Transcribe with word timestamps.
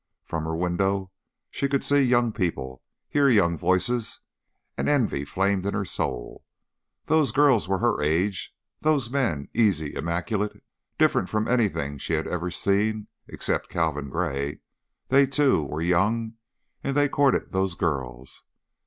From 0.23 0.45
her 0.45 0.55
window 0.55 1.11
she 1.51 1.67
could 1.69 1.83
see 1.83 2.01
young 2.01 2.31
people, 2.31 2.81
hear 3.07 3.29
young 3.29 3.55
voices, 3.55 4.21
and 4.75 4.89
envy 4.89 5.23
flamed 5.23 5.63
in 5.67 5.75
her 5.75 5.85
soul. 5.85 6.43
Those 7.05 7.31
girls 7.31 7.67
were 7.67 7.77
her 7.77 8.01
age; 8.01 8.51
those 8.79 9.11
men, 9.11 9.47
easy, 9.53 9.93
immaculate, 9.93 10.63
different 10.97 11.29
from 11.29 11.47
anything 11.47 11.99
she 11.99 12.13
had 12.13 12.25
ever 12.27 12.49
seen 12.49 13.09
except 13.27 13.69
Calvin 13.69 14.09
Gray 14.09 14.61
they, 15.09 15.27
too, 15.27 15.61
were 15.65 15.83
young 15.83 16.33
and 16.83 16.97
they 16.97 17.07
courted 17.07 17.51
those 17.51 17.75
girls. 17.75 18.43